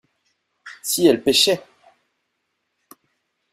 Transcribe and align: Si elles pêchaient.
Si 0.81 1.05
elles 1.05 1.21
pêchaient. 1.23 1.61